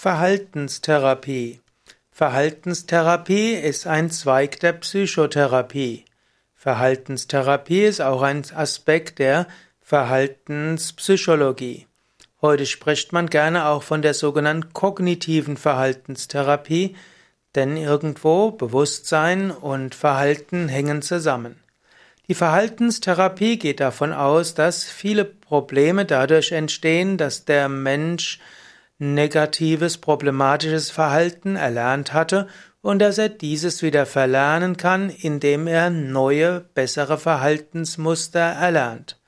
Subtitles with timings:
[0.00, 1.60] Verhaltenstherapie.
[2.12, 6.04] Verhaltenstherapie ist ein Zweig der Psychotherapie.
[6.54, 9.48] Verhaltenstherapie ist auch ein Aspekt der
[9.80, 11.88] Verhaltenspsychologie.
[12.40, 16.94] Heute spricht man gerne auch von der sogenannten kognitiven Verhaltenstherapie,
[17.56, 21.58] denn irgendwo Bewusstsein und Verhalten hängen zusammen.
[22.28, 28.38] Die Verhaltenstherapie geht davon aus, dass viele Probleme dadurch entstehen, dass der Mensch
[28.98, 32.48] negatives, problematisches Verhalten erlernt hatte
[32.82, 39.20] und dass er dieses wieder verlernen kann, indem er neue, bessere Verhaltensmuster erlernt.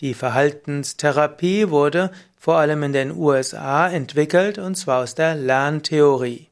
[0.00, 6.48] Die Verhaltenstherapie wurde vor allem in den USA entwickelt und zwar aus der Lerntheorie.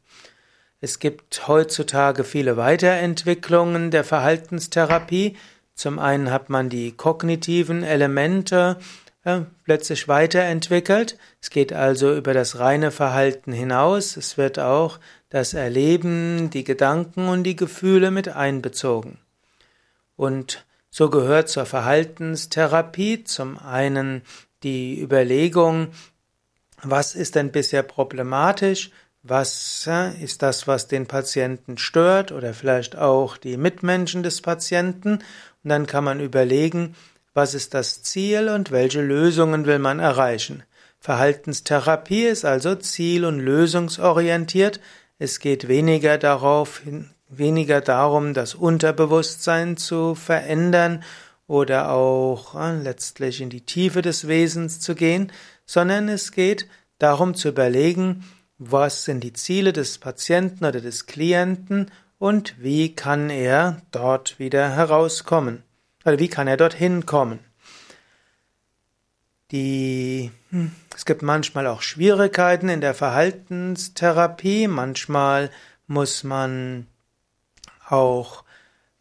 [0.80, 5.36] Es gibt heutzutage viele Weiterentwicklungen der Verhaltenstherapie.
[5.74, 8.76] Zum einen hat man die kognitiven Elemente
[9.64, 11.18] plötzlich weiterentwickelt.
[11.40, 14.16] Es geht also über das reine Verhalten hinaus.
[14.16, 19.18] Es wird auch das Erleben, die Gedanken und die Gefühle mit einbezogen.
[20.16, 24.22] Und so gehört zur Verhaltenstherapie zum einen
[24.62, 25.88] die Überlegung,
[26.82, 28.90] was ist denn bisher problematisch,
[29.22, 35.18] was äh, ist das, was den Patienten stört oder vielleicht auch die Mitmenschen des Patienten.
[35.62, 36.94] Und dann kann man überlegen,
[37.38, 40.64] was ist das Ziel und welche Lösungen will man erreichen?
[40.98, 44.80] Verhaltenstherapie ist also ziel- und lösungsorientiert.
[45.20, 46.82] Es geht weniger darauf,
[47.28, 51.04] weniger darum, das Unterbewusstsein zu verändern
[51.46, 55.30] oder auch äh, letztlich in die Tiefe des Wesens zu gehen,
[55.64, 56.66] sondern es geht
[56.98, 58.24] darum zu überlegen,
[58.58, 64.70] was sind die Ziele des Patienten oder des Klienten und wie kann er dort wieder
[64.70, 65.62] herauskommen.
[66.08, 67.38] Oder wie kann er dorthin kommen?
[69.50, 74.68] Die, hm, es gibt manchmal auch Schwierigkeiten in der Verhaltenstherapie.
[74.68, 75.50] Manchmal
[75.86, 76.86] muss man
[77.86, 78.44] auch,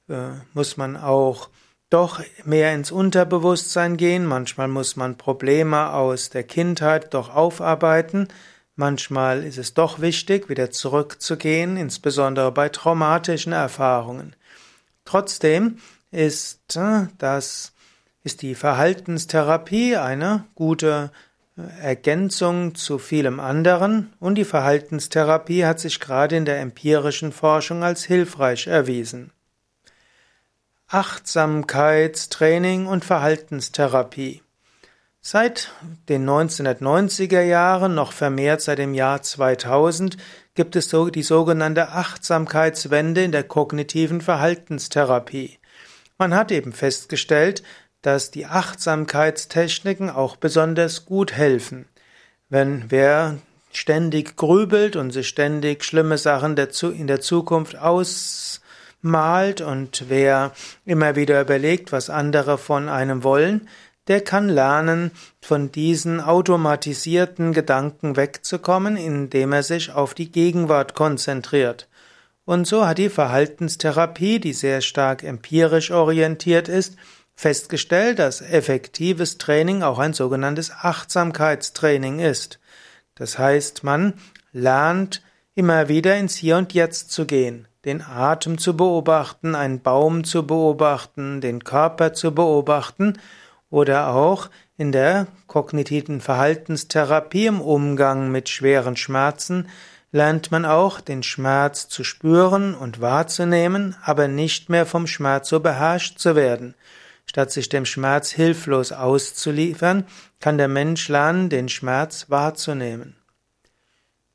[0.09, 1.49] äh, muss man auch
[1.89, 4.25] doch mehr ins Unterbewusstsein gehen.
[4.25, 8.27] Manchmal muss man Probleme aus der Kindheit doch aufarbeiten.
[8.75, 14.35] Manchmal ist es doch wichtig, wieder zurückzugehen, insbesondere bei traumatischen Erfahrungen.
[15.05, 15.79] Trotzdem
[16.11, 17.73] ist äh, das
[18.23, 21.11] ist die Verhaltenstherapie eine gute
[21.57, 27.83] äh, Ergänzung zu vielem anderen und die Verhaltenstherapie hat sich gerade in der empirischen Forschung
[27.83, 29.31] als hilfreich erwiesen.
[30.87, 34.41] Achtsamkeitstraining und Verhaltenstherapie
[35.29, 35.73] Seit
[36.07, 40.15] den 1990er Jahren, noch vermehrt seit dem Jahr 2000,
[40.55, 45.59] gibt es die sogenannte Achtsamkeitswende in der kognitiven Verhaltenstherapie.
[46.17, 47.63] Man hat eben festgestellt,
[48.01, 51.85] dass die Achtsamkeitstechniken auch besonders gut helfen.
[52.49, 53.37] Wenn wer
[53.71, 60.53] ständig grübelt und sich ständig schlimme Sachen in der Zukunft ausmalt und wer
[60.85, 63.67] immer wieder überlegt, was andere von einem wollen,
[64.07, 65.11] der kann lernen,
[65.41, 71.86] von diesen automatisierten Gedanken wegzukommen, indem er sich auf die Gegenwart konzentriert.
[72.47, 76.95] Und so hat die Verhaltenstherapie, die sehr stark empirisch orientiert ist,
[77.35, 82.61] festgestellt, dass effektives Training auch ein sogenanntes Achtsamkeitstraining ist.
[83.15, 84.13] Das heißt, man
[84.53, 85.21] lernt
[85.55, 90.47] immer wieder ins Hier und Jetzt zu gehen, den Atem zu beobachten, einen Baum zu
[90.47, 93.19] beobachten, den Körper zu beobachten
[93.69, 99.67] oder auch in der kognitiven Verhaltenstherapie im Umgang mit schweren Schmerzen
[100.11, 105.59] lernt man auch, den Schmerz zu spüren und wahrzunehmen, aber nicht mehr vom Schmerz so
[105.59, 106.75] beherrscht zu werden.
[107.25, 110.05] Statt sich dem Schmerz hilflos auszuliefern,
[110.39, 113.17] kann der Mensch lernen, den Schmerz wahrzunehmen.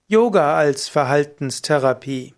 [0.06, 2.34] Yoga als Verhaltenstherapie.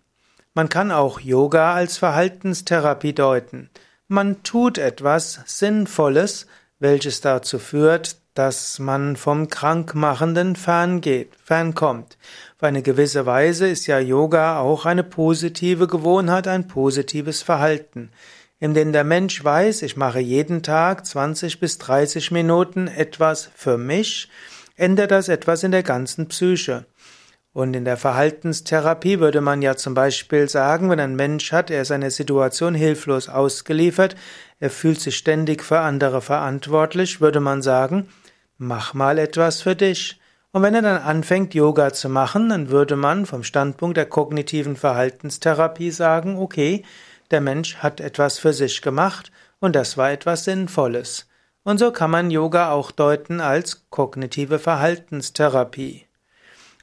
[0.53, 3.69] Man kann auch Yoga als Verhaltenstherapie deuten.
[4.07, 6.47] Man tut etwas Sinnvolles,
[6.79, 12.17] welches dazu führt, dass man vom Krankmachenden ferngeht, fernkommt.
[12.57, 18.11] Auf eine gewisse Weise ist ja Yoga auch eine positive Gewohnheit, ein positives Verhalten,
[18.59, 23.77] in dem der Mensch weiß, ich mache jeden Tag 20 bis 30 Minuten etwas für
[23.77, 24.29] mich,
[24.75, 26.85] ändert das etwas in der ganzen Psyche.
[27.53, 31.83] Und in der Verhaltenstherapie würde man ja zum Beispiel sagen, wenn ein Mensch hat, er
[31.83, 34.17] ist einer Situation hilflos ausgeliefert,
[34.59, 38.09] er fühlt sich ständig für andere verantwortlich, würde man sagen,
[38.57, 40.19] mach mal etwas für dich.
[40.51, 44.75] Und wenn er dann anfängt, Yoga zu machen, dann würde man vom Standpunkt der kognitiven
[44.75, 46.83] Verhaltenstherapie sagen, okay,
[47.31, 51.27] der Mensch hat etwas für sich gemacht und das war etwas Sinnvolles.
[51.63, 56.05] Und so kann man Yoga auch deuten als kognitive Verhaltenstherapie.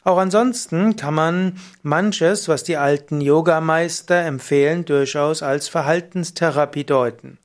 [0.05, 7.39] Auch ansonsten kann man manches, was die alten Yogameister empfehlen, durchaus als Verhaltenstherapie deuten.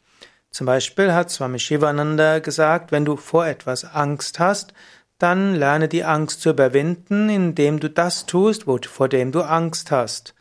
[0.51, 4.73] Zum Beispiel hat Swami Shivananda gesagt, wenn du vor etwas Angst hast,
[5.19, 10.33] dann lerne die Angst zu überwinden, indem du das tust, vor dem du Angst hast.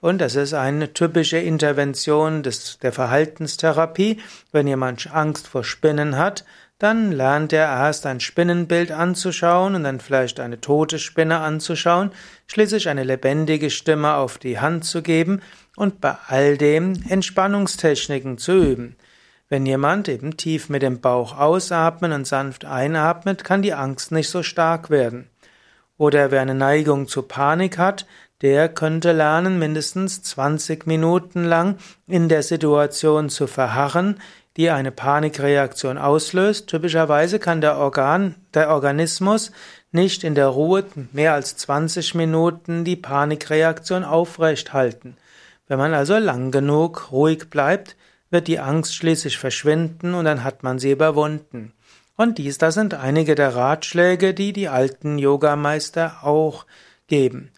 [0.00, 4.20] Und das ist eine typische Intervention des, der Verhaltenstherapie.
[4.50, 6.44] Wenn jemand Angst vor Spinnen hat,
[6.80, 12.10] dann lernt er erst ein Spinnenbild anzuschauen und dann vielleicht eine tote Spinne anzuschauen,
[12.48, 15.40] schließlich eine lebendige Stimme auf die Hand zu geben
[15.76, 18.96] und bei all dem Entspannungstechniken zu üben.
[19.52, 24.30] Wenn jemand eben tief mit dem Bauch ausatmen und sanft einatmet, kann die Angst nicht
[24.30, 25.28] so stark werden.
[25.98, 28.06] Oder wer eine Neigung zu Panik hat,
[28.40, 31.76] der könnte lernen, mindestens 20 Minuten lang
[32.06, 34.20] in der Situation zu verharren,
[34.56, 36.68] die eine Panikreaktion auslöst.
[36.68, 39.52] Typischerweise kann der Organ, der Organismus
[39.90, 45.18] nicht in der Ruhe mehr als 20 Minuten die Panikreaktion aufrecht halten.
[45.68, 47.96] Wenn man also lang genug ruhig bleibt,
[48.32, 51.72] wird die Angst schließlich verschwinden und dann hat man sie überwunden.
[52.16, 56.66] Und dies, das sind einige der Ratschläge, die die alten Yogameister auch
[57.06, 57.50] geben.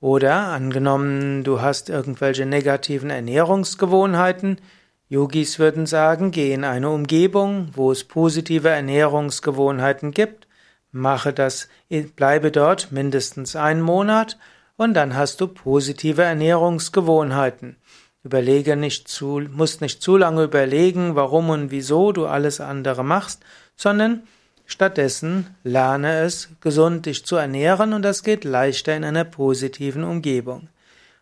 [0.00, 4.58] Oder angenommen, du hast irgendwelche negativen Ernährungsgewohnheiten,
[5.08, 10.48] Yogis würden sagen, geh in eine Umgebung, wo es positive Ernährungsgewohnheiten gibt,
[10.90, 11.68] mache das,
[12.16, 14.36] bleibe dort mindestens einen Monat
[14.76, 17.76] und dann hast du positive Ernährungsgewohnheiten.
[18.26, 23.40] Überlege nicht zu, musst nicht zu lange überlegen, warum und wieso du alles andere machst,
[23.76, 24.24] sondern
[24.66, 30.68] stattdessen lerne es, gesund dich zu ernähren und das geht leichter in einer positiven Umgebung.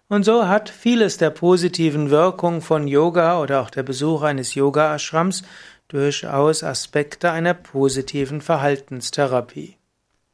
[0.08, 5.42] Und so hat vieles der positiven Wirkung von Yoga oder auch der Besuch eines Yoga-Ashrams
[5.88, 9.76] durchaus Aspekte einer positiven Verhaltenstherapie.